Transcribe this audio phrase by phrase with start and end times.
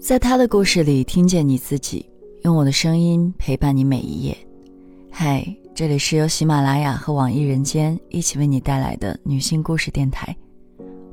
[0.00, 2.08] 在他的故事里，听见你自己，
[2.42, 4.36] 用我的声音陪伴你每一页。
[5.10, 5.44] 嗨，
[5.74, 10.34] 这里是由喜马拉雅和网易人间一起为你带来的女性故事电台，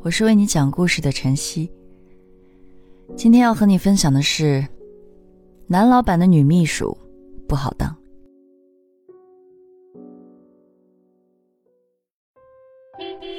[0.04, 1.70] 我是为你讲故事的晨曦。
[3.16, 4.66] 今天要和你分享的是，
[5.66, 6.96] 男老板的女秘书
[7.48, 7.94] 不好当。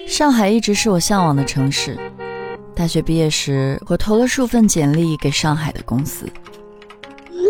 [0.08, 1.96] 上海一直是我向往的城市。
[2.76, 6.28] 大学毕业时，我投了数份简历给上海的公司，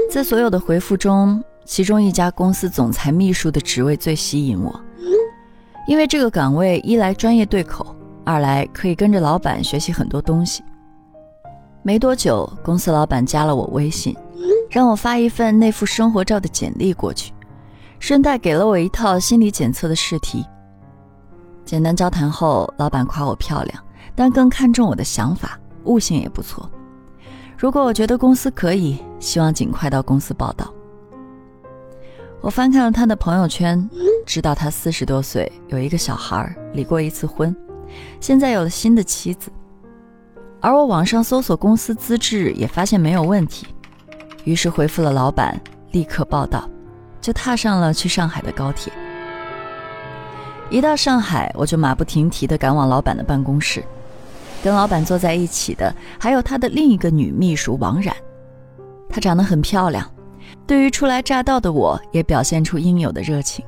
[0.09, 4.81] 在所有的回复中，其中一家公司总裁秘书的职位最吸引我，
[5.89, 7.85] 因为这个岗位一来专业对口，
[8.25, 10.63] 二来可以跟着老板学习很多东西。
[11.83, 14.17] 没多久，公司老板加了我微信，
[14.71, 17.33] 让我发一份那副生活照的简历过去，
[17.99, 20.47] 顺带给了我一套心理检测的试题。
[21.65, 23.83] 简单交谈后，老板夸我漂亮。
[24.17, 26.69] 但更看重我的想法，悟性也不错。
[27.57, 30.73] 如果我觉得公司可以，希望尽快到公司报道。
[32.41, 33.89] 我翻看了他的朋友圈，
[34.25, 37.55] 知道他四十多岁，有一个小孩，离过一次婚，
[38.21, 39.51] 现在有了新的妻子。
[40.61, 43.67] 而我网上搜索公司资质，也发现没有问题，
[44.45, 45.61] 于是回复了老板，
[45.93, 46.69] 立刻报道，
[47.21, 48.93] 就踏上了去上海的高铁。
[50.69, 53.85] 一到上海，我就马不停蹄地赶往老板的办公室。
[54.67, 58.13] 跟老板坐在一起的还有他的另一个女秘书王冉，
[59.09, 60.05] 她长得很漂亮，
[60.67, 63.65] 对于初来乍到的我也表现出应有的热情。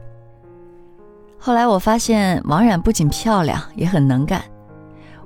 [1.39, 4.43] 后来我发现王冉不仅漂亮，也很能干。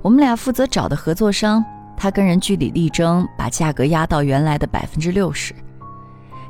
[0.03, 1.65] 我们俩负责找的合作商，
[1.97, 5.55] 她跟人据理力争，把价格压到原来的百分之六十。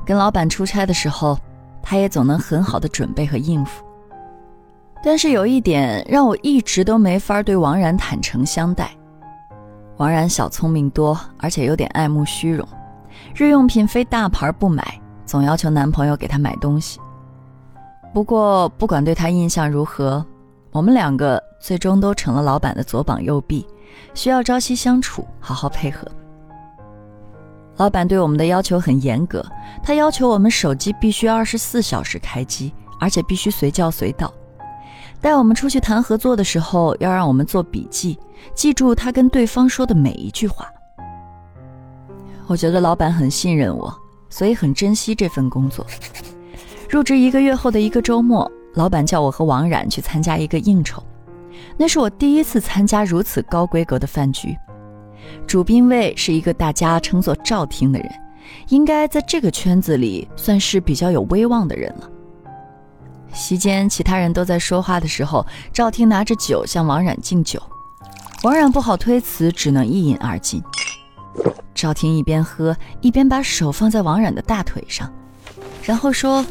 [0.06, 1.40] 跟老板出差的时候，
[1.82, 3.86] 她也总能很好的准备和应付。
[5.02, 8.92] 但是有一点让我一直都没法对王冉坦诚相待。
[9.98, 12.68] 王冉小聪明多，而且有点爱慕虚荣，
[13.36, 17.00] 日用品非大牌不买，总要求男朋友给她买东西。
[18.12, 20.26] 不过不管对她印象如何，
[20.72, 23.66] 我们两个最终都成了老板的左膀右臂，
[24.16, 26.08] 需要朝夕相处，好好配合。
[27.78, 29.46] 老板对我们的要求很严格，
[29.84, 34.32] 他要求我们手机必须二十四小时开机，而且必须随叫随到。
[35.24, 38.20] 带我们出去谈合作的时候，要让我们做笔记，
[38.54, 40.68] 记住他跟对方说的每一句话。
[42.46, 43.98] 我觉得老板很信任我，
[44.30, 45.88] 所以很珍惜这份工作。
[46.90, 51.02] 入职一个月后的一个周末，老板叫我和王冉去参加一个应酬，
[51.78, 54.54] 那是我第一次参加如此高规格的饭局。
[55.48, 58.12] 主宾位是一个大家称作赵厅的人，
[58.68, 62.10] 应该在这个圈子里算是比较有威望的人了。
[63.34, 67.62] 席间，其他人都在说话的时候，赵婷拿着酒向王冉敬酒。
[68.44, 70.62] 王冉不好推辞，只能一饮而尽。
[71.74, 75.12] 赵婷一边喝，一边把手放在王冉的大腿上，
[75.84, 76.46] 然后说：“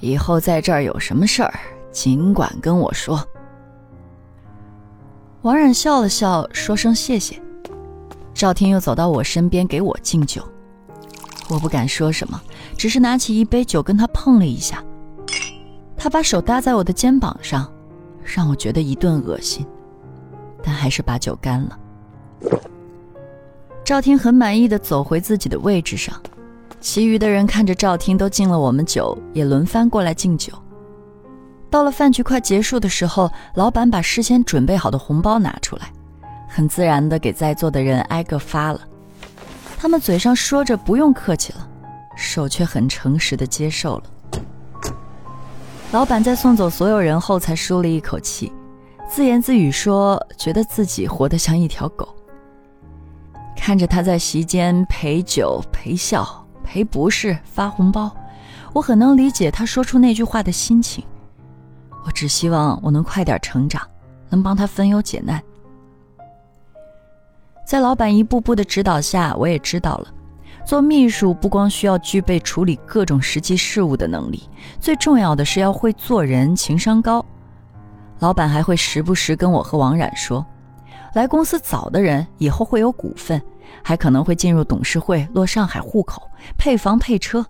[0.00, 1.52] 以后在这儿有什么事儿，
[1.92, 3.24] 尽管跟我说。”
[5.42, 7.40] 王冉笑了笑，说声谢谢。
[8.32, 10.42] 赵婷又走到我身边给我敬酒，
[11.48, 12.40] 我不敢说什么，
[12.76, 14.82] 只是拿起一杯酒跟他碰了一下。
[16.02, 17.70] 他把手搭在我的肩膀上，
[18.24, 19.66] 让我觉得一顿恶心，
[20.62, 21.78] 但还是把酒干了。
[23.84, 26.18] 赵婷很满意的走回自己的位置上，
[26.80, 30.54] 其余的人看着赵婷都敬了我们酒，也轮番过来敬酒。
[31.68, 35.92] 到了饭局快结束的时候，老板把事先准备好的红包拿出来，
[36.48, 38.80] 很自然的给在座的人挨个发了。
[39.76, 41.68] 他们嘴上说着不用客气了，
[42.16, 44.04] 手却很诚实的接受了。
[45.92, 48.52] 老板在送走所有人后，才舒了一口气，
[49.08, 52.08] 自言自语说：“觉得自己活得像一条狗。”
[53.58, 58.08] 看着他在席间陪酒、陪笑、陪不是、发红包，
[58.72, 61.04] 我很能理解他说出那句话的心情。
[62.06, 63.82] 我只希望我能快点成长，
[64.28, 65.42] 能帮他分忧解难。
[67.66, 70.08] 在老板一步步的指导下，我也知道了。
[70.70, 77.26] 做秘书不光需要具备处理各种实际事务的能力，最重要的是要会做人，情商高。
[78.20, 80.46] 老板还会时不时跟我和王冉说，
[81.14, 83.42] 来公司早的人以后会有股份，
[83.82, 87.44] 还可能会进入董事会，落上海户口，配房配车。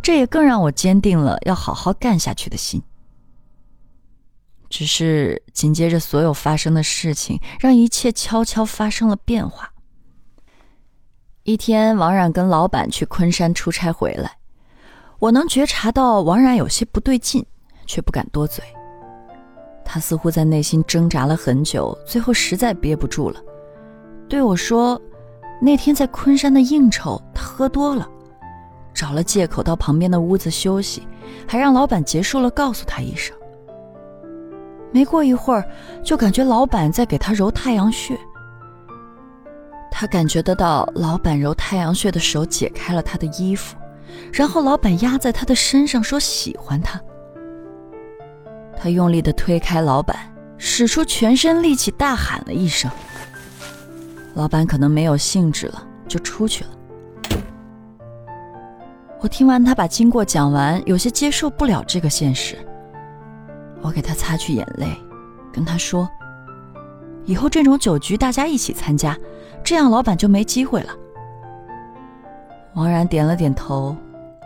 [0.00, 2.82] 这也更让我坚定了要好好干下去的心。
[4.70, 9.73] 只是紧接着所有发生的事情，让一切悄悄发生了变化。
[11.44, 14.38] 一天，王冉跟老板去昆山出差回来，
[15.18, 17.44] 我能觉察到王冉有些不对劲，
[17.84, 18.64] 却不敢多嘴。
[19.84, 23.38] 他似乎在内心挣扎了很久，最后实在憋不住了，
[24.26, 24.98] 对我说
[25.60, 28.08] ：“那天在昆山的应酬，他喝多了，
[28.94, 31.06] 找了借口到旁边的屋子休息，
[31.46, 33.36] 还让老板结束了告诉他一声。
[34.90, 35.62] 没过一会儿，
[36.02, 38.18] 就感觉老板在给他揉太阳穴。
[40.04, 43.74] 他感觉得到老板揉太阳穴的手解开了他的衣服，
[44.34, 47.00] 然后老板压在他的身上说喜欢他。
[48.76, 50.14] 他用力的推开老板，
[50.58, 52.90] 使出全身力气大喊了一声。
[54.34, 56.70] 老板可能没有兴致了，就出去了。
[59.22, 62.58] 我听完他把经过讲完，有些接受不了这个现实。
[63.80, 64.86] 我给他擦去眼泪，
[65.50, 66.06] 跟他说
[67.24, 69.16] ：“以后这种酒局大家一起参加，
[69.64, 70.90] 这样老板就没机会了。”
[72.74, 73.96] 王然点了点头，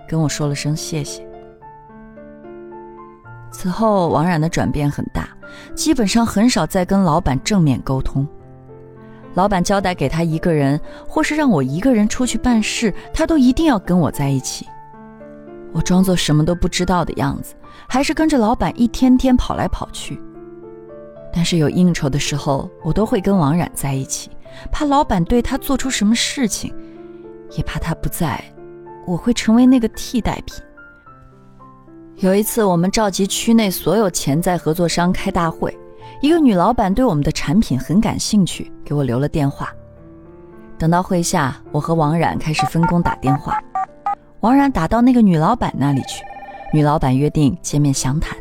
[0.08, 1.26] 跟我说了声谢谢。
[3.50, 5.28] 此后，王冉的转变很大，
[5.74, 8.26] 基本上很少再跟老板正面沟通。
[9.34, 10.78] 老板交代给他一个人，
[11.08, 14.66] 或是让我一个人出去办事，他都一定要跟我在一起。
[15.72, 17.54] 我装作什么都不知道的样子，
[17.88, 20.20] 还是跟着老板一天天跑来跑去。
[21.32, 24.30] 但是有应酬的时候，我都会跟王冉在一起，
[24.70, 26.74] 怕老板对他做出什么事情，
[27.56, 28.42] 也怕他不在，
[29.06, 30.62] 我会成为那个替代品。
[32.16, 35.76] 有一次，我们召集区内所有潜在合作商开大会，
[36.20, 39.72] 一个女老板对我们的产品很感兴趣，给我留了电话。
[40.76, 43.62] 等到会下，我和王冉开始分工打电话。
[44.40, 46.24] 王冉打到那个女老板那里去，
[46.72, 48.36] 女老板约定见面详谈。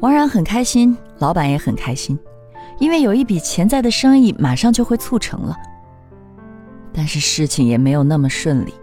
[0.00, 2.18] 王冉很开心，老板也很开心，
[2.80, 5.56] 因为有一笔潜在的生意马上就会促成了。
[6.92, 8.74] 但是事情也没有那么顺利。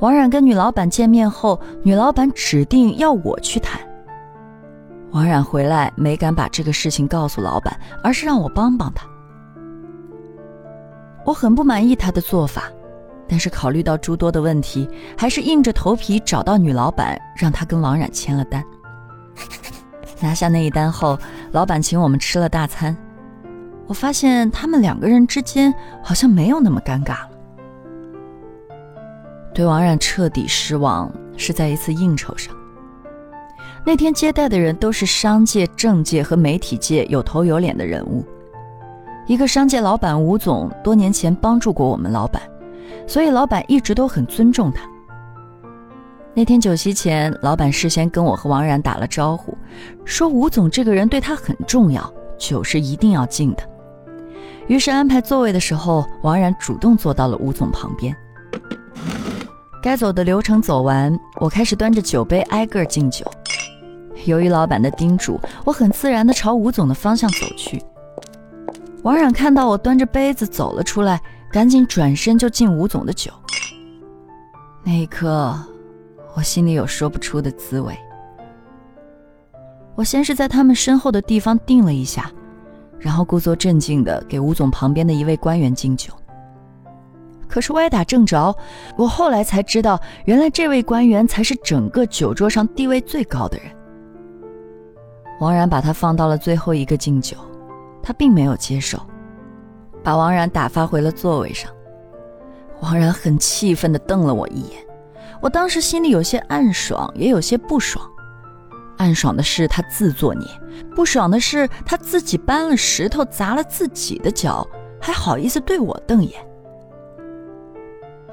[0.00, 3.80] 王冉跟女老板见面后，女老板指定要我去谈。
[5.12, 9.06] 王冉回来没敢把这个事情告诉老板，而是让我帮帮他。
[11.24, 12.64] 我很不满意他的做法。
[13.28, 14.88] 但是考虑到诸多的问题，
[15.18, 18.62] 还是硬着头皮找到女老板，让她跟王冉签了单。
[20.20, 21.18] 拿下那一单后，
[21.52, 22.96] 老板请我们吃了大餐。
[23.86, 25.72] 我发现他们两个人之间
[26.02, 27.30] 好像没有那么尴尬了。
[29.54, 32.54] 对王冉彻底失望是在一次应酬上。
[33.84, 38.24] 那天接待的人都是商界、政界和媒体界有头有脸的人物。
[39.26, 42.42] 一个商界老板吴总多年前帮助过我们老板。
[43.06, 44.82] 所以老板一直都很尊重他。
[46.36, 49.56] 那天酒席前，老板事先跟我和王冉打了招呼，
[50.04, 53.62] 说吴总这个人对他很重要，酒是一定要敬的。
[54.66, 58.14] 于是安排座位的时候，王冉主动坐到了吴总旁边。
[59.82, 63.24] 该走的流程走完，我开始端着酒杯挨个敬酒。
[64.26, 67.82] 由于老板的叮嘱，我很自然地朝吴总的方向走去。
[69.04, 71.18] 王冉看到我端着杯子走了出来。
[71.48, 73.30] 赶紧转身就敬吴总的酒。
[74.82, 75.56] 那一刻，
[76.36, 77.96] 我心里有说不出的滋味。
[79.94, 82.30] 我先是在他们身后的地方定了一下，
[82.98, 86.12] 然后故作镇静的给吴总旁边的一位官员敬酒。
[87.48, 88.54] 可是歪打正着，
[88.98, 93.66] 我后来才知道，原来这位官员才是整个酒桌上地位最高的人。
[95.40, 97.34] 王然把他放到了最后一个敬酒，
[98.02, 99.00] 他并没有接受。
[100.02, 101.72] 把王然打发回了座位上，
[102.80, 104.85] 王然很气愤地瞪了我一眼。
[105.40, 108.04] 我当时心里有些暗爽，也有些不爽。
[108.98, 110.46] 暗爽的是他自作孽，
[110.94, 114.66] 不爽的是他自己搬了石头砸了自己的脚，
[115.00, 116.32] 还好意思对我瞪眼。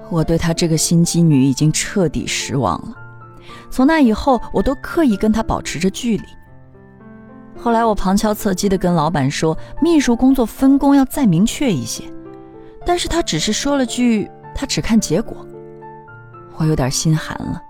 [0.10, 2.95] 我对他这个心机女已经彻底失望了。
[3.69, 6.24] 从那以后，我都刻意跟他保持着距离。
[7.57, 12.03] 后来我旁敲侧击地跟老板说，秘书工作分工要再明确一些，
[12.86, 15.45] 但是他只是说了句“他只看结果”，
[16.57, 17.62] 我有点心寒了。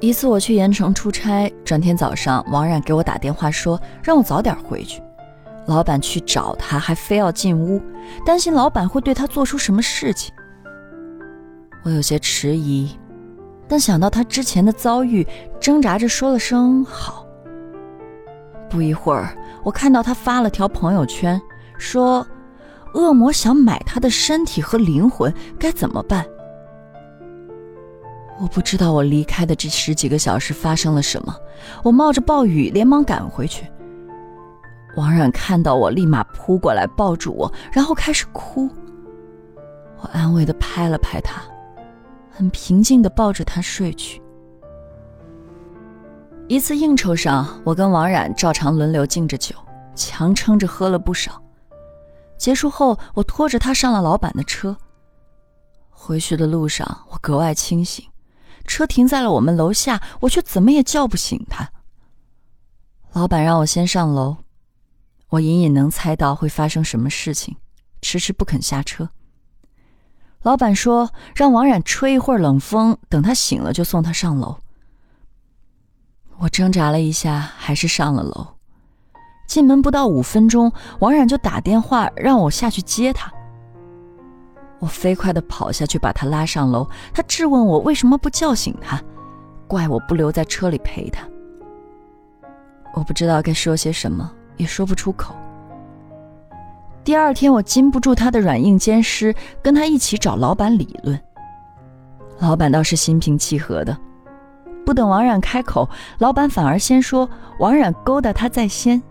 [0.00, 5.02] 一次我去盐城出差，转天早上王冉给我打电话说让我早点回去，
[5.66, 7.80] 老板去找他还非要进屋，
[8.24, 10.32] 担心老板会对他做出什么事情。
[11.82, 12.90] 我有些迟疑。
[13.68, 15.24] 但想到他之前的遭遇，
[15.60, 17.24] 挣扎着说了声好。
[18.68, 19.32] 不一会儿，
[19.62, 21.40] 我看到他发了条朋友圈，
[21.78, 22.26] 说
[22.94, 26.24] ：“恶魔想买他的身体和灵魂，该怎么办？”
[28.40, 31.36] 我不知道我离开的这十几个小时发生了什么。
[31.82, 33.66] 我冒着暴雨连忙赶回去。
[34.96, 38.68] 王冉看到我，立马扑过来抱住我，然后开始哭。
[40.00, 41.42] 我安慰的拍了拍他。
[42.30, 44.22] 很平静的抱着他睡去。
[46.48, 49.54] 一次应酬上，我跟王冉照常轮流敬着酒，
[49.94, 51.42] 强撑着喝了不少。
[52.40, 54.74] 结束后，我拖着他上了老板的车。
[55.90, 58.02] 回去的路上，我格外清醒，
[58.64, 61.70] 车停在了我们楼下，我却怎么也叫不醒他。
[63.12, 64.38] 老板让我先上楼，
[65.28, 67.58] 我隐隐能猜到会发生什么事情，
[68.00, 69.10] 迟迟不肯下车。
[70.40, 74.56] 老板说让王冉吹一会儿冷风，等他醒了就送他上楼。
[76.38, 78.59] 我挣扎了一下，还是上了楼。
[79.50, 83.28] 进门不到五分钟，王冉就打电话让我下去接他。
[84.78, 89.02] 我飞快地跑下去把他拉上楼，他质问我为什么不叫醒他，
[89.66, 91.26] 怪我不留在车里陪他。
[92.94, 95.34] 我不知道该说些什么，也说不出口。
[97.02, 101.20] 第二天，我禁不住他的软硬兼施，跟他一起找老板理论。
[102.38, 103.98] 老板倒是心平气和的，
[104.86, 107.28] 不等王冉开口，老板反而先说
[107.58, 109.02] 王冉勾搭他在先。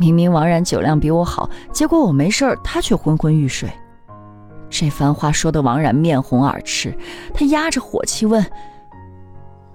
[0.00, 3.70] 明明王冉酒量比我好，结果我没事儿，他却昏昏欲睡。
[4.70, 6.96] 这番话说的王冉面红耳赤，
[7.34, 8.42] 他压着火气问：“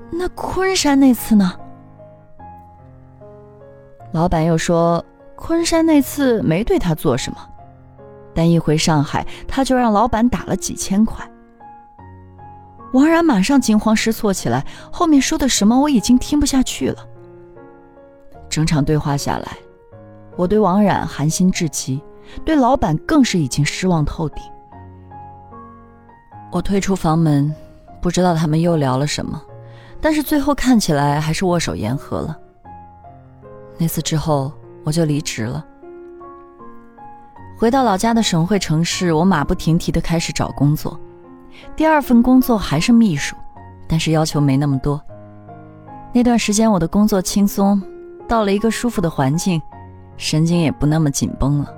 [0.10, 1.53] 那昆山那次呢？”
[4.13, 5.05] 老板又说
[5.38, 7.38] ：“昆山那次没对他做什么，
[8.34, 11.24] 但一回上海，他就让老板打了几千块。”
[12.94, 16.98] 王冉马上惊慌失措起来，后面说的什么我已经听不下去了。
[18.50, 19.55] 整场对话下来。
[20.36, 22.01] 我对王冉寒心至极，
[22.44, 24.44] 对老板更是已经失望透顶。
[26.51, 27.54] 我退出房门，
[28.01, 29.42] 不知道他们又聊了什么，
[30.01, 32.38] 但是最后看起来还是握手言和了。
[33.77, 34.51] 那次之后，
[34.84, 35.65] 我就离职了。
[37.58, 41.00] 回到老家的省会城市，我马不停蹄地开始找工作。
[41.75, 43.36] 第二份工作还是秘书，
[43.88, 45.01] 但是要求没那么多。
[46.13, 47.82] 那段时间我的工作轻松，
[48.27, 49.62] 到了一个舒服的环境。
[50.17, 51.74] 神经也不那么紧绷了，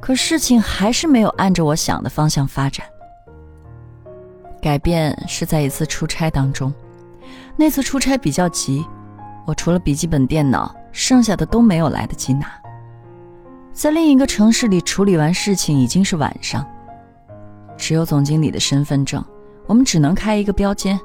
[0.00, 2.86] 可事情还是没有按着我想的方向发展。
[4.60, 6.72] 改变是在一次出差当中，
[7.56, 8.86] 那次出差比较急，
[9.44, 12.46] 我除了笔记本电脑，剩下的都没有来得及拿。
[13.72, 16.64] 在另一个城市里处理完事情已经是晚上，
[17.76, 19.24] 只有总经理的身份证，
[19.66, 20.98] 我们只能开一个标间，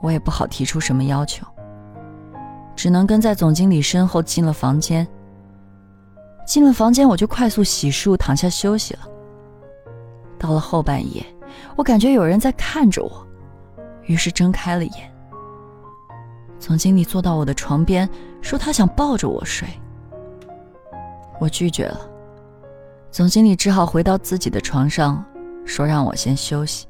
[0.00, 1.44] 我也不好提出什么要求。
[2.80, 5.06] 只能跟在总经理身后进了房间。
[6.46, 9.00] 进了房间，我就快速洗漱，躺下休息了。
[10.38, 11.22] 到了后半夜，
[11.76, 13.26] 我感觉有人在看着我，
[14.04, 15.12] 于是睁开了眼。
[16.58, 18.08] 总经理坐到我的床边，
[18.40, 19.68] 说他想抱着我睡。
[21.38, 22.00] 我拒绝了，
[23.10, 25.22] 总经理只好回到自己的床上，
[25.66, 26.86] 说让我先休息。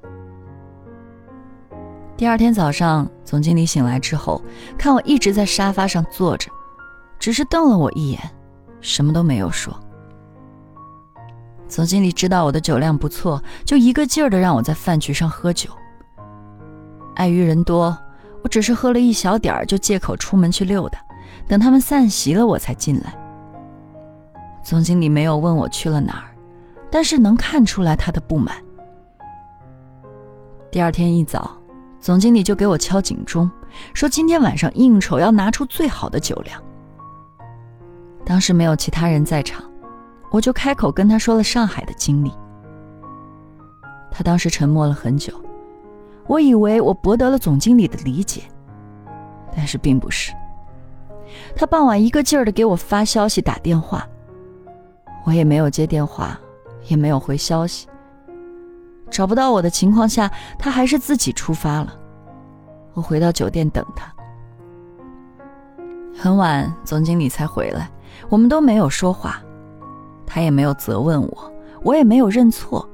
[2.20, 4.42] 第二天早上，总经理醒来之后，
[4.76, 6.50] 看我一直在沙发上坐着，
[7.18, 8.20] 只是瞪了我一眼，
[8.82, 9.74] 什么都没有说。
[11.66, 15.70] 总经理知道我的酒量不错，就一个劲儿的让我在饭局上喝酒。
[17.14, 17.96] 碍于人多，
[18.42, 21.02] 我只是喝了一小点儿，就借口出门去溜达，
[21.48, 23.16] 等他们散席了，我才进来。
[24.62, 26.36] 总经理没有问我去了哪儿，
[26.90, 28.54] 但是能看出来他的不满。
[30.70, 31.56] 第二天一早。
[32.00, 33.50] 总经理就给我敲警钟，
[33.92, 36.60] 说今天晚上应酬要拿出最好的酒量。
[38.24, 39.62] 当时没有其他人在场，
[40.30, 42.32] 我就开口跟他说了上海的经历。
[44.10, 45.32] 他当时沉默了很久，
[46.26, 48.42] 我以为我博得了总经理的理解，
[49.54, 50.32] 但是并不是。
[51.54, 54.08] 他傍晚一个劲儿的给我发消息、打电话，
[55.26, 56.38] 我也没有接电话，
[56.88, 57.86] 也没有回消息。
[59.10, 61.94] 找不到我的情况下，他还是自己出发了。
[62.94, 64.12] 我回到酒店等他。
[66.16, 67.90] 很晚，总经理才回来，
[68.28, 69.42] 我们都没有说话，
[70.26, 71.52] 他也没有责问我，
[71.82, 72.86] 我也没有认错，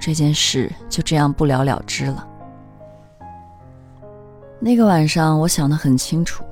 [0.00, 2.28] 这件事就这样不了了之了。
[4.58, 6.44] 那个晚上，我想得很清楚，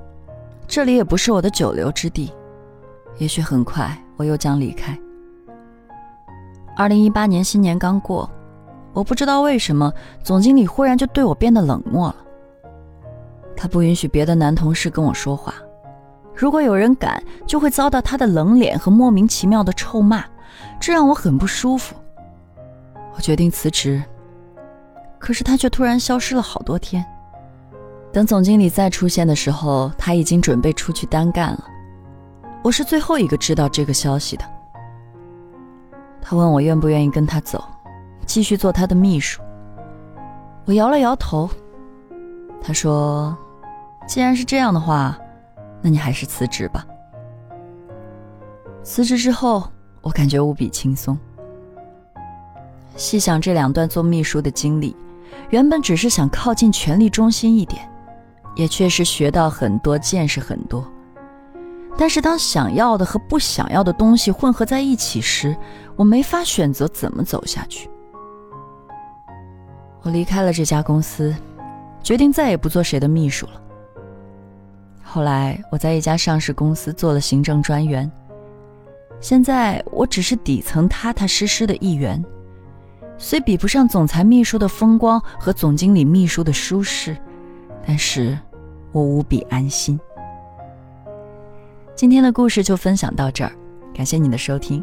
[0.66, 2.32] 这里也不是我的久留之地，
[3.18, 4.96] 也许很快我又将离开。
[6.76, 8.30] 二零一八年新年刚过。
[8.92, 12.16] 我不知道为什么总经理忽然就对我变得冷漠了。
[13.56, 15.54] 他不允许别的男同事跟我说话，
[16.34, 20.24] 如果有人敢，就会遭到他的冷脸和莫名其妙的臭骂，
[20.80, 21.94] 这让我很不舒服。
[23.14, 24.02] 我决定辞职，
[25.18, 27.04] 可是他却突然消失了好多天。
[28.12, 31.64] 等总经理再出现的时候，他已经准备出去单干了。
[32.62, 34.44] 我是最后一个知道这个消息的。
[36.20, 37.62] 他问我愿不愿意跟他走。
[38.32, 39.42] 继续做他的秘书。
[40.64, 41.50] 我摇了摇头。
[42.62, 43.36] 他说
[44.08, 45.18] ：“既然是这样的话，
[45.82, 46.82] 那你还是辞职吧。”
[48.82, 49.64] 辞职之后，
[50.00, 51.18] 我感觉无比轻松。
[52.96, 54.96] 细想这两段做秘书的经历，
[55.50, 57.86] 原本只是想靠近权力中心一点，
[58.56, 60.90] 也确实学到很多，见识很多。
[61.98, 65.54] 但是当想要的和不想要的东西混合在一起时，
[65.96, 67.90] 我没法选择怎么走下去。
[70.02, 71.34] 我离开了这家公司，
[72.02, 73.60] 决定再也不做谁的秘书了。
[75.02, 78.10] 后来我在一家上市公司做了行政专员，
[79.20, 82.22] 现在我只是底层踏踏实实的一员。
[83.18, 87.16] 虽比不上总裁秘书的风光和总经理秘书的舒适，
[87.86, 88.36] 但是
[88.90, 90.00] 我无比安心。
[91.94, 93.52] 今天的故事就分享到这儿，
[93.94, 94.82] 感谢你的收听，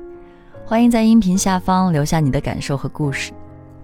[0.63, 3.33] 欢迎在音频下方留下你的感受和故事，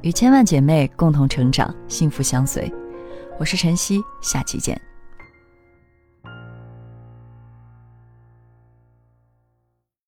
[0.05, 2.71] 与千万姐妹共同成长，幸福相随。
[3.39, 4.79] 我是晨曦，下期见。